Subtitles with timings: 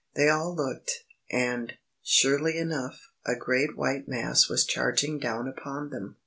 [0.15, 1.03] They all looked.
[1.29, 6.17] And, surely enough, a great white mass was charging down upon them.